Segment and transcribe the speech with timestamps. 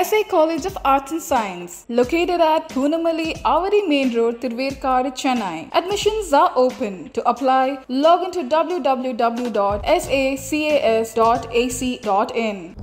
[0.00, 5.56] SA College of Arts and Science, located at Poonamali Avadi Main Road, Tirverkadu, Chennai.
[5.72, 7.10] Admissions are open.
[7.10, 7.64] To apply,
[7.98, 9.36] log into www.sacas.ac.in.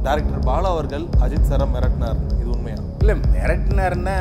[0.08, 4.18] Director Bala அவர்கள் அஜித் சாரை மிரட்டினார் இது உண்மையா இல்லை மிரட்டினாருன்னா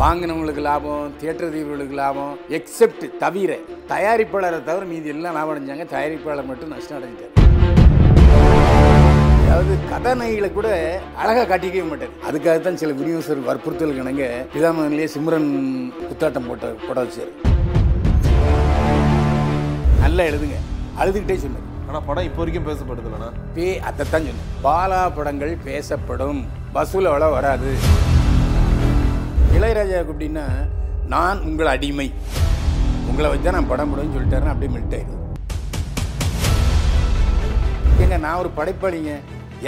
[0.00, 3.50] வாங்கினவங்களுக்கு லாபம் theatre தீவுகளுக்கு லாபம் except தவிர
[3.92, 7.34] தயாரிப்பாளரை தவிர மீதி எல்லாம் லாபம் அடைஞ்சாங்க தயாரிப்பாளர் மட்டும் நஷ்டம் அடைஞ்சார்
[9.48, 10.68] அதாவது கதாநாயகிகளை கூட
[11.20, 12.10] அழகாக காட்டிக்கவே மாட்டார்.
[12.28, 14.24] அதுக்காக தான் சில விநியோகர் வற்புறுத்தல் கணங்க
[14.54, 15.46] பிதாமகன்லேயே சிம்ரன்
[16.08, 17.30] குத்தாட்டம் போட்ட போட வச்சார்.
[20.02, 20.58] நல்லா எழுதுங்க.
[21.02, 21.64] அழுதுகிட்டே சொன்னார்.
[21.88, 23.30] ஆனா படம் இப்போ வரைக்கும் பேசப்படுது இல்லைண்ணா.
[23.54, 26.42] பே அதைத்தான் சொன்னேன் பாலா படங்கள் பேசப்படும்.
[26.76, 27.72] வசூல் அவ்வளோ வராது.
[29.56, 30.46] இளையராஜாவுக்கு அப்படின்னா
[31.14, 32.08] நான் உங்கள் அடிமை.
[33.10, 35.16] உங்களை வச்சு நான் படம் போடுவேன்னு சொல்லிட்டாருன்னு அப்படியே மில்ட்டாயிடுது
[38.04, 39.12] ஏங்க நான் ஒரு படைப்பாளிங்க.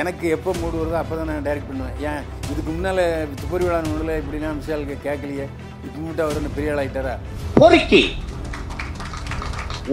[0.01, 1.97] எனக்கு எப்போ மூடு வருதோ அப்போ தான் நான் டைரக்ட் பண்ணுவேன்.
[2.11, 2.23] ஏன்?
[2.51, 3.03] இதுக்கு முன்னால்
[3.41, 5.47] துப்பரி விழா நூலில் இப்படிலாம் விஷயாலுக்கு கேட்கலையே.
[5.87, 7.15] இப்போ மட்டும் அவர் என்ன பெரிய ஆள் ஆயிட்டாரா
[7.61, 8.03] பொறுக்கி.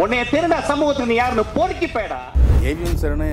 [0.01, 2.19] உன்னைய திருடா சமூகத்துக்கு நீ யாருன்னு பொறுக்கி போயடா.
[2.69, 3.29] ஏவிஎம் சரணு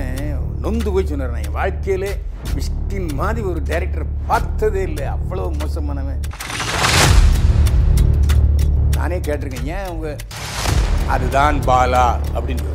[0.63, 1.33] நொந்து போய் சொன்னார்.
[1.35, 2.11] நான் என் வாழ்க்கையிலே
[2.55, 5.05] மிஷ்கின் மாதிரி ஒரு டைரக்டர் பார்த்ததே இல்லை.
[5.15, 6.21] அவ்வளோ மோசமானவன்.
[8.97, 9.69] நானே கேட்டிருக்கேன்.
[9.75, 10.09] ஏன் அவங்க
[11.15, 12.73] அதுதான் பாலா அப்படின்னு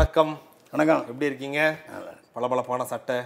[0.00, 0.30] வணக்கம்.
[0.72, 1.00] வணக்கம்.
[1.10, 1.60] எப்படி இருக்கீங்க?
[2.34, 3.16] பளபளப்பான சட்டை.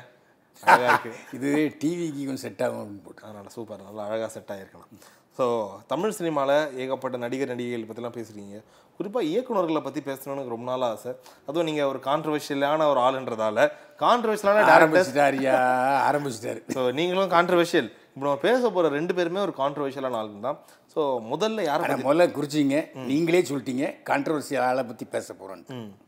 [0.70, 1.10] அழகா இருக்கு.
[1.36, 1.48] இது
[1.80, 4.88] டிவிக்கு கொஞ்சம் செட் ஆகும் அப்படின்னு போட்டு அதனால சூப்பர் நல்லா அழகாக செட் ஆகிருக்கலாம்
[5.36, 5.44] ஸோ
[5.92, 8.56] தமிழ் சினிமாவில் ஏகப்பட்ட நடிகர் நடிகைகள் பற்றிலாம் பேசுகிறீங்க
[8.98, 11.12] குறிப்பாக இயக்குனர்களை பற்றி பேசணும்னு ரொம்ப நாள் ஆசை.
[11.48, 13.66] அதுவும் நீங்கள் ஒரு கான்ட்ரவர்ஷியலான ஒரு ஆளுன்றதால
[14.04, 15.56] கான்ட்ரவர்ஷியலான ஆரம்பிச்சிட்டாரியா
[16.10, 16.62] ஆரம்பிச்சிட்டாரு.
[16.76, 20.58] ஸோ நீங்களும் கான்ட்ரவர்ஷியல் இப்போ நம்ம பேச போகிற ரெண்டு பேருமே ஒரு கான்ட்ரவர்ஷியலான ஆள் தான்.
[20.94, 21.02] ஸோ
[21.32, 22.78] முதல்ல யாரை முதல்ல குறிச்சிங்க.
[23.12, 23.86] நீங்களே சொல்லிட்டீங்க.
[24.10, 26.02] கான்ட்ரவர்சி ஆளை பற்றி பேச போகிறோன்னு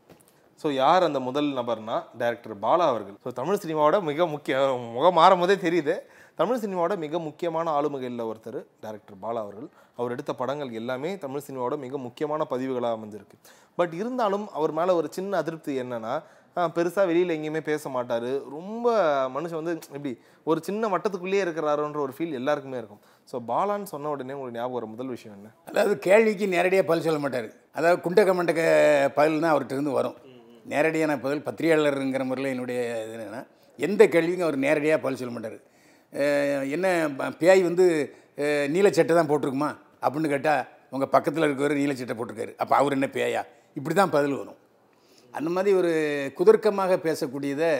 [0.61, 3.17] ஸோ யார் அந்த முதல் நபர்னா டைரக்டர் பாலா அவர்கள்.
[3.23, 4.55] ஸோ தமிழ் சினிமாவோட மிக முக்கிய
[4.95, 5.95] முகம் மாறும் போதே தெரியுது.
[6.39, 9.67] தமிழ் சினிமாவோட மிக முக்கியமான ஆளுமைகளில் ஒருத்தர் டைரக்டர் பாலா அவர்கள்.
[9.99, 13.37] அவர் எடுத்த படங்கள் எல்லாமே தமிழ் சினிமாவோட மிக முக்கியமான பதிவுகளாக அமைஞ்சிருக்கு
[13.79, 16.15] பட் இருந்தாலும் அவர் மேலே ஒரு சின்ன அதிருப்தி என்னன்னா
[16.75, 18.29] பெருசாக வெளியில் எங்கேயுமே பேச மாட்டார்.
[18.55, 18.85] ரொம்ப
[19.33, 20.11] மனுஷன் வந்து எப்படி
[20.49, 23.01] ஒரு சின்ன வட்டத்துக்குள்ளேயே இருக்கிறாருன்ற ஒரு ஃபீல் எல்லாருக்குமே இருக்கும்.
[23.31, 25.51] ஸோ பாலான்னு சொன்ன உடனே உங்களுக்கு ஞாபகம் ஒரு முதல் விஷயம் என்ன?
[25.71, 27.49] அதாவது கேள்விக்கு நேரடியாக பதில் சொல்ல மாட்டார்.
[27.79, 28.61] அதாவது குண்டக மண்டக
[29.19, 30.17] பதில் தான் அவர்கிட்ட இருந்து வரும்.
[30.67, 33.41] நேரடியான பதில் பத்திரிகையாளருங்கிற முறையில் என்னுடைய இது என்னென்னா
[33.79, 35.57] எந்த கேள்விக்கும் அவர் நேரடியாக பதில் சொல்ல மாட்டார்.
[36.75, 36.85] என்ன
[37.19, 37.85] ப- பேய் வந்து
[38.75, 39.69] நீலச்சட்டை தான் போட்டிருக்குமா?
[40.03, 40.63] அப்படின்னு கேட்டால்
[40.95, 42.53] உங்கள் பக்கத்தில் இருக்கிறவர் நீலச்சட்டை போட்டிருக்காரு.
[42.63, 43.41] அப்போ அவர் என்ன பேயா?
[43.77, 44.59] இப்படி தான் பதில் வரும்.
[45.33, 45.91] அந்த மாதிரி ஒரு
[46.37, 47.71] குதர்க்கமாக பேசக்கூடியதை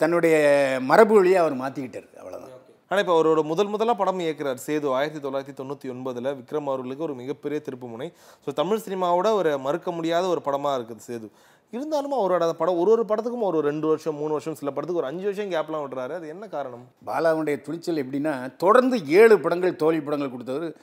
[0.00, 0.34] தன்னுடைய
[0.90, 2.50] மரபு வழியாக அவர் மாற்றிக்கிட்டார் அவ்வளோதான்
[2.90, 7.14] ஆனால் இப்போ அவரோட முதல் முதலாக படம் இயக்குறார் சேது ஆயிரத்தி தொள்ளாயிரத்தி தொண்ணூற்றி ஒன்பதில் விக்ரம் அவர்களுக்கு ஒரு
[7.14, 8.08] மிகப்பெரிய திருப்புமுனை
[8.44, 11.28] ஸோ தமிழ் சினிமாவோட ஒரு மறுக்க முடியாத ஒரு படமாக இருக்குது சேது.
[11.70, 15.24] இருந்தாலும் அவரோட படம் ஒரு ஒரு படத்துக்கும் ஒரு ரெண்டு வருஷம் மூணு வருஷம் சில படத்துக்கு ஒரு அஞ்சு
[15.24, 16.88] வருஷம் கேப்லாம் விடுறாரு அது என்ன காரணம்?
[17.06, 20.76] பாலாவுடைய துணிச்சல் எப்படின்னா தொடர்ந்து ஏழு படங்கள் தோல்வி படங்கள் கொடுத்தவர்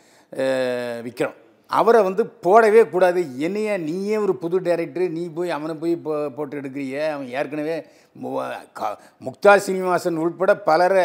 [1.05, 1.33] விக்ரம்.
[1.67, 3.39] அவரை வந்து போடவே கூடாது.
[3.39, 7.09] என்னைய நீயே ஒரு புது டைரக்டர் நீ போய் அவனை போய் போ போட்டு எடுக்கிறிய.
[7.09, 7.85] அவன் ஏற்கனவே
[8.23, 8.51] மு-
[9.19, 11.03] முக்தா சீனிவாசன் உள்பட பலரை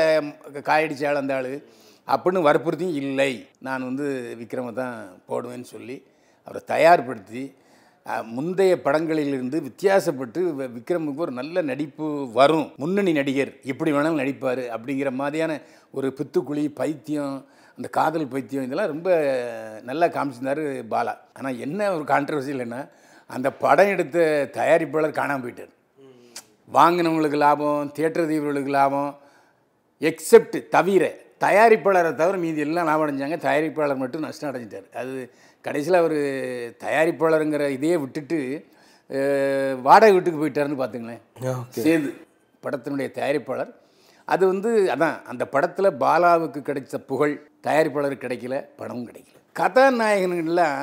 [0.53, 1.63] காயடிச்ச ஆள் அந்த ஆள்.
[2.07, 3.47] அப்படின்னு வற்புறுத்தியும் இல்லை.
[3.59, 6.03] நான் வந்து விக்ரமை தான் போடுவேன்னு சொல்லி
[6.45, 7.55] அவரை தயார்படுத்தி
[8.37, 10.41] முந்தைய படங்களிலிருந்து வித்தியாசப்பட்டு
[10.75, 12.07] விக்ரமுக்கு ஒரு நல்ல நடிப்பு
[12.39, 12.69] வரும்.
[12.83, 15.53] முன்னணி நடிகர் எப்படி வேணாலும் நடிப்பார் அப்படிங்கிற மாதிரியான
[15.91, 17.35] ஒரு பித்துக்குழி பைத்தியம்
[17.79, 19.09] அந்த காதல் பைத்தியம் இதெல்லாம் ரொம்ப
[19.89, 21.15] நல்லா காமிச்சிருந்தாரு பாலா.
[21.39, 22.81] ஆனால் என்ன ஒரு கான்ட்ரவர்சி இல்லைன்னா
[23.31, 24.19] அந்த படம் எடுத்த
[24.59, 25.73] தயாரிப்பாளர் காணாமல் போயிட்டார்.
[26.79, 29.11] வாங்கினவங்களுக்கு லாபம் தியேட்டர் தீவுகளுக்கு லாபம்
[30.03, 31.05] எக்ஸெப்ட் தவிர
[31.45, 34.87] தயாரிப்பாளரை தவிர மீதி எல்லாம் லாபம் அடைஞ்சாங்க தயாரிப்பாளர் மட்டும் நஷ்டம் அடைஞ்சிட்டார்.
[35.01, 35.15] அது
[35.67, 36.19] கடைசியில் அவர்
[36.85, 38.39] தயாரிப்பாளருங்கிற இதையே விட்டுட்டு
[39.87, 41.23] வாடகை வீட்டுக்கு போயிட்டாருன்னு பார்த்துங்களேன்
[41.77, 42.09] சேது
[42.65, 43.73] படத்தினுடைய தயாரிப்பாளர்.
[44.35, 47.35] அது வந்து அதான் அந்த படத்தில் பாலாவுக்கு கிடைச்ச புகழ்
[47.67, 49.37] தயாரிப்பாளருக்கு கிடைக்கல படமும் கிடைக்கல.
[49.61, 50.81] கதாநாயகன்கள்லாம்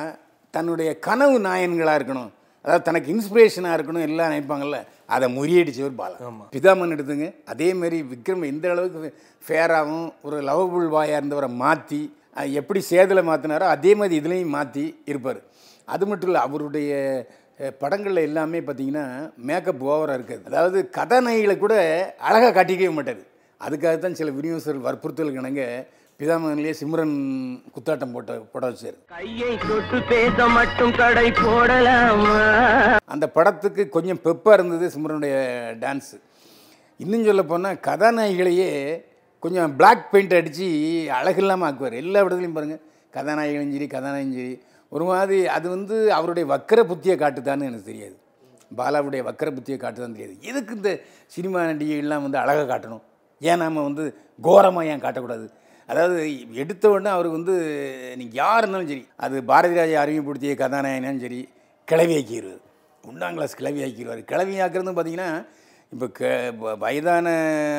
[0.54, 2.32] தன்னுடைய கனவு நாயன்களாக இருக்கணும்.
[2.64, 4.78] அதாவது தனக்கு இன்ஸ்பிரேஷனாக இருக்கணும் எல்லாம் நினைப்பாங்கல்ல
[5.14, 7.26] அதை முறியடிச்சவர் பாலா பிதாமன் எடுத்துங்க.
[7.52, 9.10] அதே மாதிரி விக்ரம் எந்த அளவுக்கு
[9.46, 12.02] ஃபேராகவும் ஒரு லவபுள் வாயாக இருந்தவரை மாற்றி
[12.60, 15.40] எப்படி சேதில் மாற்றினாரோ அதே மாதிரி இதுலேயும் மாற்றி இருப்பார்.
[15.94, 16.92] அது மட்டும் இல்லை அவருடைய
[17.82, 19.04] படங்கள்ல எல்லாமே பார்த்தீங்கன்னா
[19.48, 20.42] மேக்கப் ஓவராக இருக்காது.
[20.50, 21.74] அதாவது கதாநாயகிகளை கூட
[22.28, 23.22] அழகாக காட்டிக்கவே மாட்டார்.
[23.60, 25.62] அதுக்காக தான் சில விநியோகர்கள் வற்புறுத்தல் கணங்க
[26.18, 27.14] பிதாமகன்லேயே சிம்ரன்
[27.74, 28.98] குத்தாட்டம் போட்ட போட வச்சார்.
[29.12, 32.36] கையை தொட்டு பேச மட்டும் கடை போடலாமா?
[33.14, 35.34] அந்த படத்துக்கு கொஞ்சம் பெப்பாக இருந்தது சிம்ரனுடைய
[35.82, 36.16] டான்ஸு
[37.04, 38.68] இன்னும் சொல்ல போனால் கதாநாயகிகளையே
[39.44, 40.68] கொஞ்சம் பிளாக் பெயிண்ட் அடித்து
[41.18, 41.96] அழகில்லாமல் ஆக்குவார்.
[42.02, 42.82] எல்லா இடத்துலையும் பாருங்கள்
[43.16, 44.54] கதாநாயகனும் சரி கதாநாயகம் சரி
[44.92, 48.16] ஒரு மாதிரி அது வந்து அவருடைய வக்கர புத்தியை காட்டுதான்னு எனக்கு தெரியாது.
[48.78, 50.36] பாலாவுடைய வக்கர புத்தியை காட்டுதான்னு தெரியாது.
[50.52, 50.90] எதுக்கு இந்த
[51.34, 53.04] சினிமா நடிகைகள்லாம் வந்து அழகாக காட்டணும்?
[53.50, 54.04] ஏன் நாம் வந்து
[54.48, 55.46] கோரமாக ஏன் காட்டக்கூடாது?
[55.86, 56.18] அதாவது
[56.54, 57.56] எடுத்த உடனே அவருக்கு வந்து
[58.16, 61.48] நீங்கள் யார் இருந்தாலும் சரி அது பாரதி ராஜா அறிமுகப்படுத்திய கதாநாயகனாலும் சரி
[61.88, 62.62] கிளவியாக்கிடுவார்
[63.04, 65.46] ஒன்றாம் கிளாஸ் கிளவி ஆக்கிடுவார் கிளவி ஆக்குறது பார்த்தீங்கன்னா
[65.92, 66.24] இப்போ க
[66.60, 67.28] வ- வயதான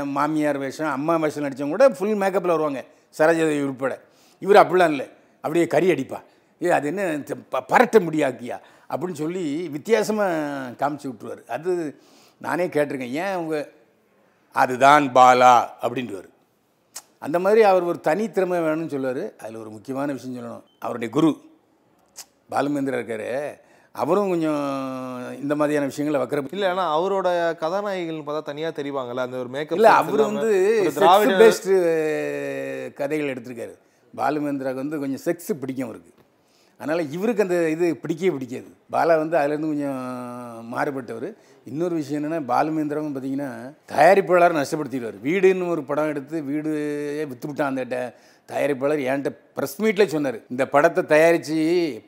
[0.05, 2.83] மாமியார் வேஷம் அம்மா வேஷம் நடித்தவங்க கூட ஃபுல் மேக்கப்பில் வருவாங்க.
[3.17, 4.01] சரோஜாதேவி உட்பட.
[4.39, 5.07] இவர் அப்படிலாம் இல்லை.
[5.41, 6.19] அப்படியே கறி அடிப்பா.
[6.63, 8.57] ஏ அது என்ன ப- பரட்ட முடியாக்கியா?
[8.89, 11.99] அப்படின்னு சொல்லி வித்தியாசமாக காமிச்சு விட்ருவார் அது
[12.37, 13.09] நானே கேட்டிருக்கேன்.
[13.09, 13.69] ஏன் அவங்க
[14.55, 16.29] அதுதான் பாலா அப்படின்றவர்
[17.19, 19.35] அந்த மாதிரி அவர் ஒரு தனித்திறமை வேணும்னு சொல்லுவார்.
[19.35, 20.63] அதில் ஒரு முக்கியமான விஷயம் சொல்லணும்.
[20.79, 21.37] அவருடைய குரு
[22.51, 23.63] பாலுமேந்திரா இருக்காரு.
[23.91, 27.27] அவரும் கொஞ்சம் இந்த மாதிரியான விஷயங்களை வக்கர இல்ல ஆனா அவரோட
[27.57, 29.23] கதாநாயகிகள் பார்த்தா தனியா தெரிவாங்கல்ல?
[29.27, 33.73] அந்த ஒரு மேக்கப் இல்லை அவர் வந்து திராவிட பேஸ்டு கதைகள் எடுத்திருக்காரு.
[34.17, 36.11] பாலுமேந்திராவுக்கு வந்து கொஞ்சம் செக்ஸ் பிடிக்கும் அவருக்கு.
[36.79, 38.69] அதனால் இவருக்கு அந்த இது பிடிக்கவே பிடிக்காது.
[38.93, 40.01] பாலா வந்து அதுலேருந்து கொஞ்சம்
[40.73, 41.27] மாறுபட்டவர்.
[41.71, 43.49] இன்னொரு விஷயம் என்னென்னா பாலுமேந்திராவும் பார்த்தீங்கன்னா
[43.93, 45.17] தயாரிப்பாளர் நஷ்டப்படுத்திடுவார்.
[45.27, 46.71] வீடுன்னு ஒரு படம் எடுத்து வீடு
[47.31, 48.01] விற்றுவிட்டான் அந்த
[48.51, 50.39] தயாரிப்பாளர் என்கிட்ட ப்ரெஸ் மீட்டில் சொன்னார்.
[50.53, 51.57] இந்த படத்தை தயாரித்து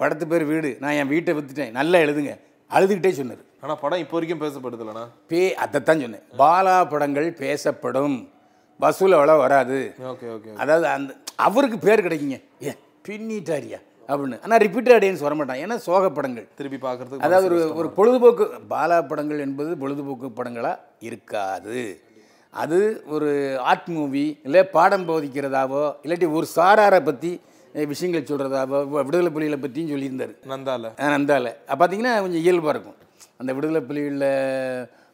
[0.01, 2.33] படத்து பேர் வீடு நான் என் வீட்டை விற்றுட்டேன் நல்லா எழுதுங்க.
[2.71, 3.43] அழுதுகிட்டே சொன்னார்.
[3.63, 6.25] ஆனா படம் இப்போ வரைக்கும் பேசப்படுதுலண்ணா பே அதைத்தான் சொன்னேன்.
[6.43, 8.17] பாலா படங்கள் பேசப்படும்.
[8.83, 9.79] வசூல் அவ்வளோ வராது.
[10.11, 10.51] Okay okay.
[10.63, 11.11] அதாவது அந்த
[11.47, 12.39] அவருக்கு பேர் கிடைக்குங்க.
[12.67, 12.73] ஏ
[13.07, 13.79] பின்னிட்டாரியா?
[14.09, 14.37] அப்படின்னு.
[14.45, 16.47] ஆனால் ரிப்பீட்டட் ஆடியன்ஸ் வரமாட்டான் ஏன்னா சோக படங்கள்.
[16.57, 21.81] திருப்பி பார்க்கறதுக்கு அதாவது ஒரு ஒரு பொழுதுபோக்கு பாலா படங்கள் என்பது பொழுதுபோக்கு படங்களாக இருக்காது.
[22.53, 22.77] அது
[23.15, 23.29] ஒரு
[23.71, 27.31] ஆர்ட் மூவி இல்லை பாடம் போதிக்கிறதாவோ இல்லாட்டி ஒரு சாராரை பற்றி
[27.91, 28.77] விஷயங்கள் சொல்கிறதாவோ
[29.07, 30.31] விடுதலை புலிகளை பற்றியும் சொல்லியிருந்தார்.
[30.53, 30.91] நந்தால.
[31.15, 31.47] நந்தால.
[31.79, 32.97] பார்த்தீங்கன்னா கொஞ்சம் இயல்பாக இருக்கும்.
[33.41, 34.29] அந்த விடுதலை புலிகளில்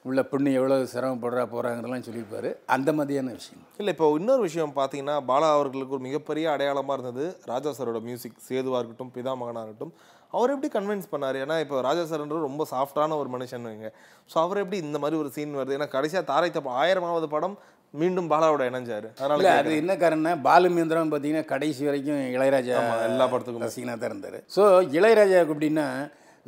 [0.07, 2.49] உள்ள பொண்ணு எவ்வளோ சிரமப்படுறா போகிறாங்கிறதெல்லாம் சொல்லியிருப்பாரு.
[2.75, 3.61] அந்த மாதிரியான விஷயம்.
[3.81, 8.79] இல்ல இப்போ இன்னொரு விஷயம் பார்த்தீங்கன்னா பாலா அவர்களுக்கு ஒரு மிகப்பெரிய அடையாளமா இருந்தது ராஜா சாரோட மியூசிக் சேதுவா
[8.81, 9.93] இருக்கட்டும் பிதாமகனா இருக்கட்டும்.
[10.37, 11.37] அவர் எப்படி கன்வின்ஸ் பண்ணாரு?
[11.45, 13.89] ஏன்னா இப்போ ராஜா சார்ன்றது ரொம்ப சாஃப்டான ஒரு மனுஷன் வைங்க.
[14.31, 15.77] ஸோ அவர் எப்படி இந்த மாதிரி ஒரு சீன் வருது?
[15.77, 17.55] ஏன்னா கடைசியா தாரை தப்ப ஆயிரமாவது படம்
[18.01, 19.07] மீண்டும் பாலாவோட இணைஞ்சாரு.
[19.21, 22.77] அதனால அது என்ன காரணம்னா பாலுமேந்திரம் பார்த்தீங்கன்னா கடைசி வரைக்கும் இளையராஜா
[23.09, 23.65] எல்லா படத்துக்கும்.
[23.67, 24.39] ரசிகனாக தான் இருந்தார்.
[24.55, 24.63] ஸோ
[24.99, 25.87] இளையராஜாவுக்கு எப்படின்னா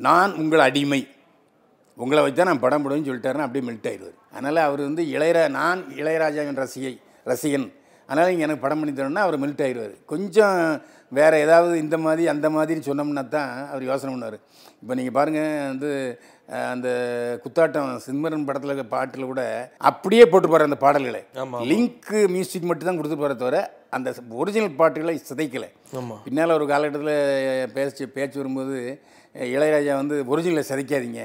[0.08, 1.02] நான் உங்கள் அடிமை.
[2.04, 4.18] உங்களை வச்சு தான் நான் படம் போடுவேன்னு சொல்லிட்டாருன்னா அப்படியே மெல்ட் ஆயிடுவார்.
[4.36, 6.94] அதனால் அவர் வந்து இளையரா நான் இளையராஜாவின் ரசிகை
[7.32, 7.68] ரசிகன்.
[8.10, 9.96] அதனால் இங்கே எனக்கு படம் பண்ணி தரணும்னா அவர் மெல்ட் ஆயிடுவார்.
[10.12, 10.58] கொஞ்சம்
[11.18, 14.38] வேறு ஏதாவது இந்த மாதிரி அந்த மாதிரி சொன்னோம்னா தான் அவர் யோசனை பண்ணுவார்.
[14.82, 15.90] இப்போ நீங்கள் பாருங்கள் வந்து
[16.74, 16.88] அந்த
[17.44, 19.44] குத்தாட்டம் சிம்மரன் படத்தில் பாட்டில் கூட
[19.90, 21.22] அப்படியே போட்டுப்பாரு அந்த பாடல்களை.
[21.72, 23.60] லிங்க் மியூசிக் மட்டும் தான் கொடுத்துருப்பாரே தவிர
[23.98, 24.10] அந்த
[24.42, 25.70] ஒரிஜினல் பாட்டுகளை சிதைக்கலை.
[26.26, 28.78] பின்னால் ஒரு காலகட்டத்தில் பேச்சு பேச்சு வரும்போது
[29.56, 31.24] இளையராஜா வந்து ஒரிஜினலை சிதைக்காதீங்க.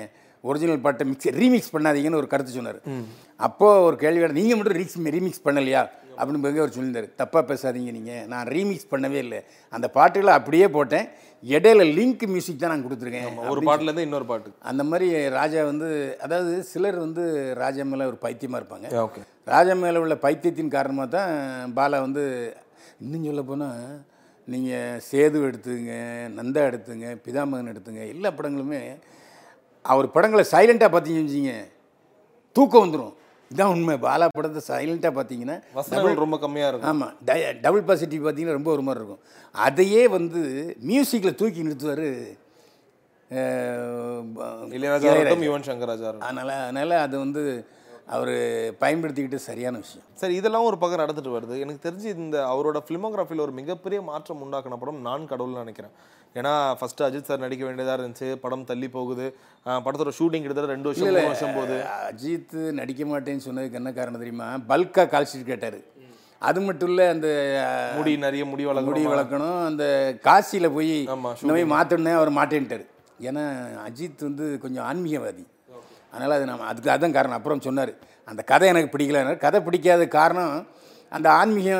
[0.49, 2.79] ஒரிஜினல் பாட்டை மிக்ஸ் ரீமிக்ஸ் பண்ணாதீங்கன்னு ஒரு கருத்து சொன்னார்.
[3.47, 5.83] அப்போது ஒரு கேள்வி நீங்கள் மட்டும் ரீக்ஸ் ரீமிக்ஸ் பண்ணலையா?
[6.19, 7.09] அப்படின்னு போய் அவர் சொல்லியிருந்தார்.
[7.21, 9.41] தப்பாக பேசாதீங்க நீங்கள் நான் ரீமிக்ஸ் பண்ணவே இல்லை.
[9.77, 11.07] அந்த பாட்டுகளை அப்படியே போட்டேன்.
[11.55, 13.29] இடையில லிங்க் மியூசிக் தான் நான் கொடுத்துருக்கேன்.
[13.53, 14.51] ஒரு பாட்டுல இருந்து இன்னொரு பாட்டு.
[14.71, 15.07] அந்த மாதிரி
[15.37, 15.89] ராஜா வந்து
[16.25, 17.23] அதாவது சிலர் வந்து
[17.63, 18.89] ராஜா மேலே ஒரு பைத்தியமாக இருப்பாங்க.
[19.05, 19.23] ஓகே
[19.55, 21.33] ராஜா மேலே உள்ள பைத்தியத்தின் காரணமாக தான்
[21.79, 22.25] பாலா வந்து
[23.05, 23.85] இன்னும் சொல்ல போனால்
[24.49, 25.95] நீங்கள் சேது எடுத்துங்க
[26.37, 28.83] நந்தா எடுத்துங்க பிதாமகன் எடுத்துங்க எல்லா படங்களுமே
[29.85, 31.55] அவர் படங்களை சைலண்ட்டாக பார்த்தீங்கன்னு வச்சுங்க
[32.56, 33.15] தூக்கம் வந்துடும்
[33.50, 33.94] இதான் உண்மை.
[34.05, 36.91] பாலா படத்தை சைலண்ட்டாக பார்த்தீங்கன்னா வசனங்கள் ரொம்ப கம்மியா இருக்கும்.
[36.91, 37.15] ஆமாம்
[37.65, 39.23] டபுள் பாசிட்டிவ் பார்த்தீங்கன்னா ரொம்ப ஒரு மாதிரி இருக்கும்.
[39.67, 40.41] அதையே வந்து
[40.91, 42.06] மியூசிக்கில் தூக்கி நிறுத்துவார்
[44.77, 45.11] இளையராஜா
[45.49, 46.29] யுவன் சங்கர் ராஜா இருக்கட்டும்.
[46.29, 47.43] அதனால் அதனால் அது வந்து
[48.14, 48.34] அவர்
[48.82, 50.06] பயன்படுத்திக்கிட்டு சரியான விஷயம்.
[50.20, 51.56] சரி இதெல்லாம் ஒரு பக்கம் நடந்துட்டு வருது.
[51.64, 55.93] எனக்கு தெரிஞ்சு இந்த அவரோட ஃபிலிமோகிராஃபியில் ஒரு மிகப்பெரிய மாற்றம் உண்டாக்கின படம் நான் கடவுள்னு நினைக்கிறேன்.
[56.38, 58.29] ஏன்னா ஃபர்ஸ்ட் அஜித் சார் நடிக்க வேண்டியதாக இருந்துச்சு.
[58.44, 59.26] படம் தள்ளி போகுது.
[59.86, 61.79] படத்தோட ஷூட்டிங் கிட்டத்தட்ட ரெண்டு வருஷம் மூணு வருஷம் போகுது.
[62.10, 64.48] அஜித் நடிக்க மாட்டேன்னு சொன்னதுக்கு என்ன காரணம் தெரியுமா?
[64.72, 65.79] பல்காக கால்ஷீட் கேட்டார்.
[66.48, 67.29] அது மட்டும் இல்லை அந்த
[67.96, 69.56] முடி நிறைய முடி முடி வளர்க்கணும்.
[69.70, 69.84] அந்த
[70.29, 72.84] காசியில் போய் இந்த மாதிரி மாற்றணுன்னே அவர் மாட்டேன்ட்டார்.
[73.29, 73.44] ஏன்னா
[73.86, 75.44] அஜித் வந்து கொஞ்சம் ஆன்மீகவாதி.
[76.10, 77.36] அதனால் அது நம்ம அதுக்கு அதான் காரணம்.
[77.36, 77.93] அப்புறம் சொன்னார்
[78.24, 79.36] அந்த கதை எனக்கு பிடிக்கல.
[79.36, 80.67] கதை பிடிக்காத காரணம்
[81.12, 81.70] அந்த ஆன்மீக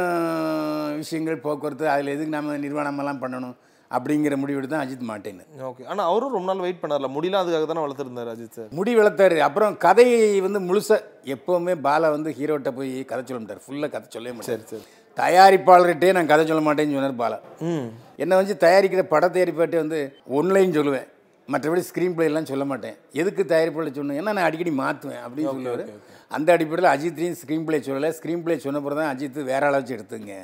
[0.97, 3.57] விஷயங்கள் போக்குவரத்து அதில் எதுக்கு நம்ம நிர்வாணமெல்லாம் பண்ணணும்
[3.91, 5.45] அப்படிங்கிற முடிவு தான் அஜித் மாட்டேன்னு.
[5.63, 5.87] ஓகே.
[5.87, 7.09] ஆனா அவரும் ரொம்ப நாள் வெயிட் பண்ணார்ல.
[7.17, 9.39] முடியல அதுக்காக தானே வளர்த்துருந்தாரு அஜித் சார் முடி வளர்த்தாரு.
[9.39, 13.63] அப்புறம் கதையை வந்து முழுசாக எப்போவுமே பாலா வந்து ஹீரோட்ட போய் கதை சொல்ல மாட்டார்.
[13.69, 14.65] ஃபுல்லாக கதை சொல்லவே மாட்டார்.
[14.65, 14.83] சரி.
[15.17, 17.39] தயாரிப்பாளர்கிட்டே நான் கதை சொல்ல மாட்டேன்னு சொன்னார் பாலா.
[17.61, 17.89] ம்.
[18.17, 21.09] என்னை வந்து தயாரிக்கிற பட தயாரிப்பாட்டே வந்து ஒன்லைன் சொல்லுவேன்.
[21.53, 22.97] மற்றபடி ஸ்க்ரீன் எல்லாம் சொல்ல மாட்டேன்.
[23.21, 25.85] எதுக்கு தயாரிப்பாளர் சொன்னேன் ஏன்னா நான் அடிக்கடி மாற்றுவேன் அப்படின்னு சொல்லுவார்.
[26.37, 28.11] அந்த அடிப்படையில் அஜித்தையும் ஸ்க்ரீன் பிளே சொல்லலை.
[28.19, 30.35] ஸ்க்ரீன் பிளே சொன்ன பிறகு தான் அஜித் வேற ஆளை வச்சு எடுத்துங்க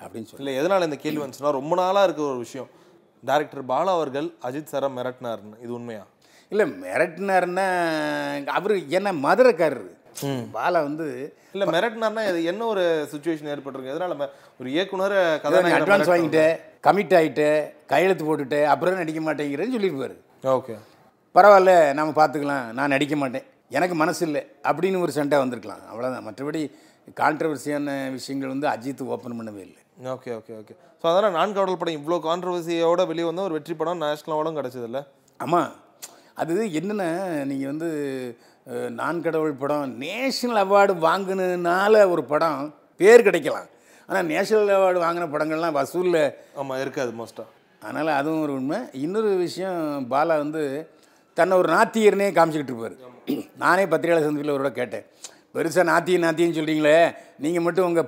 [0.00, 2.68] அப்படின்னு சொல்லி இல்ல எதனால இந்த கேள்வி வந்துச்சுன்னா ரொம்ப நாளா இருக்க ஒரு விஷயம்.
[3.28, 5.56] டைரக்டர் பாலா அவர்கள் அஜித் சாரை மிரட்டினாருன்னு.
[5.64, 6.02] இது உண்மையா?
[6.52, 7.66] இல்லை மிரட்டினாருன்னா
[8.58, 9.92] அவர் என்ன மதுரைக்காரரு.
[10.56, 11.06] பாலா வந்து
[11.54, 13.94] இல்ல மிரட்டினார்னா இது என்ன ஒரு சுச்சுவேஷன் ஏற்பட்டிருக்கு?
[13.94, 14.28] எதனால
[14.60, 16.12] ஒரு இயக்குனர் கதாநாயகனை அட்வான்ஸ்?
[16.12, 16.54] வாங்கிட்டேன்
[16.86, 17.42] கமிட் ஆகிட்ட
[17.92, 20.16] கையெழுத்து போட்டுட்டு அப்புறம் நடிக்க மாட்டேங்கிறேன்னு சொல்லியிருப்பாரு.
[20.52, 20.74] ஓகே.
[21.36, 22.64] பரவாயில்ல நம்ம பார்த்துக்கலாம்.
[22.78, 23.44] நான் நடிக்க மாட்டேன்.
[23.76, 25.84] எனக்கு மனசு இல்லை அப்படின்னு ஒரு சண்டை வந்திருக்கலாம்.
[25.90, 26.60] அவ்வளோதான் மற்றபடி
[27.20, 29.80] கான்ட்ரவர்சியான விஷயங்கள் வந்து அஜித் ஓப்பன் பண்ணவே இல்லை.
[30.14, 30.74] Okay okay okay.
[31.00, 35.00] ஸோ அதனால் நான் கடல் படம் இவ்வளோ கான்ட்ரவர்சியோட வெளியே வந்த ஒரு வெற்றி படம் நேஷனல் அவார்டும் கிடச்சதில்ல?
[35.40, 35.70] ஆமாம்
[36.42, 37.08] அது என்னென்னா
[37.50, 37.88] நீங்கள் வந்து
[39.00, 42.62] நான் கடவுள் படம் நேஷனல் அவார்டு வாங்கினதுனால ஒரு படம்
[43.00, 43.68] பேர் கிடைக்கலாம்.
[44.08, 46.22] ஆனால் நேஷனல் அவார்டு வாங்கின படங்கள்லாம் வசூலில்.
[46.60, 47.50] ஆமாம் இருக்காது மோஸ்ட்டாக
[47.84, 48.78] அதனால் அதுவும் ஒரு உண்மை.
[49.04, 49.80] இன்னொரு விஷயம்
[50.12, 50.62] பாலா வந்து
[51.38, 52.96] தன்னை ஒரு நாத்தியர்னே காமிச்சிக்கிட்டு இருப்பார்.
[53.62, 55.06] நானே பத்திரிகையாளர் சந்திப்பில் ஒரு கேட்டேன்.
[55.54, 56.98] பெருசாக நாத்தியம் நாத்தியம்னு சொல்கிறீங்களே
[57.44, 58.06] நீங்கள் மட்டும் உங்கள்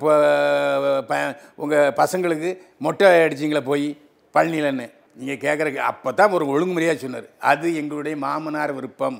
[1.09, 1.17] ப
[1.63, 2.49] உங்கள் பசங்களுக்கு
[2.85, 3.87] மொட்டை அடிச்சிங்களே போய்
[4.35, 4.87] பழனிலன்னு.
[5.19, 7.27] நீங்கள் கேட்குறக்கு அப்போ தான் ஒரு ஒழுங்குமுறையாக சொன்னார்.
[7.51, 9.19] அது எங்களுடைய மாமனார் விருப்பம்.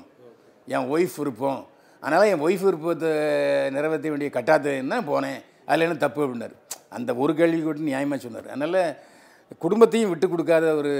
[0.75, 1.61] என் ஒய்ஃப் விருப்பம்.
[2.03, 3.11] அதனால் என் ஒய்ஃப் விருப்பத்தை
[3.75, 5.39] நிறைவேற்ற வேண்டிய கட்டாயத்தை தான் போனேன்.
[5.67, 6.55] அதில் என்ன தப்பு அப்படின்னாரு.
[6.97, 8.49] அந்த ஒரு கேள்வி கூட நியாயமாக சொன்னார்.
[8.55, 8.81] அதனால்
[9.63, 10.91] குடும்பத்தையும் விட்டு கொடுக்காத ஒரு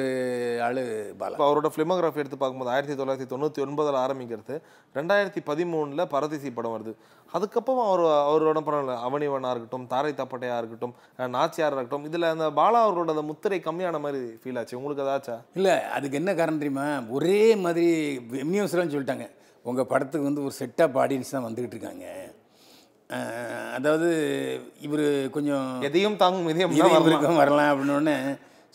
[0.65, 0.79] ஆள்
[1.21, 1.35] பாலா.
[1.47, 4.55] அவரோட ஃபிலிமோகிராஃபி எடுத்து பார்க்கும்போது ஆயிரத்தி தொள்ளாயிரத்தி தொண்ணூற்றி ஒன்பதில் ஆரம்பிக்கிறது
[4.97, 6.93] ரெண்டாயிரத்தி பதிமூணில் பரதேசி படம் வருது.
[7.35, 10.95] அதுக்கப்புறம் அவர் அவரோட படம் இல்லை அவனிவனாக இருக்கட்டும் தாரை தப்பட்டையாக இருக்கட்டும்
[11.35, 14.79] நாச்சியாராக இருக்கட்டும் இதில் அந்த பாலா அவரோட அந்த முத்திரை கம்மியான மாதிரி ஃபீல் ஆச்சு.
[14.79, 16.87] உங்களுக்கு ஏதாச்சா இல்லை அதுக்கு என்ன காரணம் தெரியுமா?
[17.17, 17.87] ஒரே மாதிரி
[18.53, 19.27] நியூஸ்லாம் சொல்லிட்டாங்க
[19.69, 22.05] உங்கள் படத்துக்கு வந்து ஒரு செட்டப் ஆடியன்ஸ் தான் வந்துக்கிட்டு இருக்காங்க.
[23.77, 24.09] அதாவது
[24.85, 26.73] இவர் கொஞ்சம் எதையும் தாங்கும் இதயம்
[27.41, 27.69] வரலாம்.
[27.71, 28.17] அப்படின்னு உடனே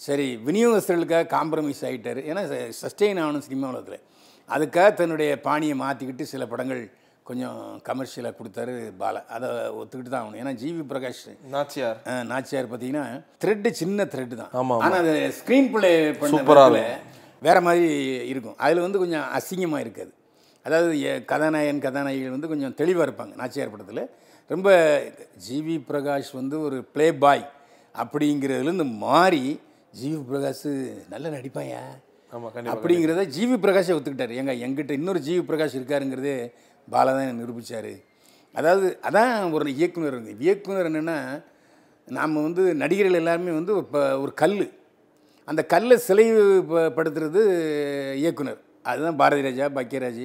[0.07, 2.43] சரி விநியோகஸ்தர்களுக்காக காம்ப்ரமைஸ் ஆகிட்டார் ஏன்னா
[2.83, 4.01] சஸ்டெயின் ஆகணும் சினிமா உலகத்தில்.
[4.55, 6.83] அதுக்காக தன்னுடைய பாணியை மாற்றிக்கிட்டு சில படங்கள்
[7.29, 7.59] கொஞ்சம்
[7.89, 8.73] கமர்ஷியலாக கொடுத்தாரு
[9.03, 9.21] பாலா.
[9.35, 9.49] அதை
[9.81, 10.41] ஒத்துக்கிட்டு தான் ஆகணும்.
[10.43, 11.21] ஏன்னா ஜிவி பிரகாஷ்
[11.55, 12.01] நாச்சியார்.
[12.33, 13.05] நாச்சியார் பார்த்தீங்கன்னா
[13.45, 14.51] த்ரெட்டு சின்ன த்ரெட்டு தான்.
[14.87, 16.83] ஆனால் அது ஸ்க்ரீன் பிளே பண்ண
[17.49, 17.87] வேற மாதிரி
[18.33, 18.59] இருக்கும்.
[18.65, 20.13] அதில் வந்து கொஞ்சம் அசிங்கமாக இருக்காது.
[20.67, 20.91] அதாவது
[21.25, 24.03] கதாநாயகன் கதாநாயகிகள் வந்து கொஞ்சம் தெளிவாக இருப்பாங்க நாச்சியார் படத்தில்.
[24.51, 24.69] ரொம்ப
[25.47, 27.45] ஜிவி பிரகாஷ் வந்து ஒரு ப்ளே பாய்
[27.95, 29.43] அப்படிங்கிறதுலேருந்து மாறி
[29.95, 30.69] ஜிவி பிரகாஷ்
[31.09, 31.83] நல்ல நடிப்பாயா?
[32.73, 34.35] அப்படிங்கிறத ஜிவி பிரகாஷை ஒத்துக்கிட்டார்.
[34.35, 36.37] எங்க எங்கிட்ட இன்னொரு ஜிவி பிரகாஷ் இருக்காருங்கிறதே
[36.89, 37.93] பாலா தான் நிரூபித்தார்
[38.55, 41.19] அதாவது அதான் ஒரு இயக்குனர் இயக்குனர் என்னென்னா
[42.09, 44.57] நாம் வந்து நடிகர்கள் எல்லாருமே வந்து இப்போ ஒரு கல்
[45.49, 46.25] அந்த கல்லை சிலை
[46.63, 47.41] ப- படுத்துறது
[48.15, 48.59] இயக்குனர்.
[48.85, 50.25] அதுதான் பாரதி ராஜா பாக்கியராஜ்.